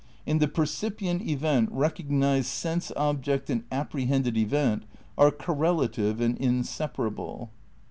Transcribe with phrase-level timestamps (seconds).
[0.25, 4.83] ''In the percipient event recognised sense object and apprehended event
[5.15, 7.51] are correlative and inseparable.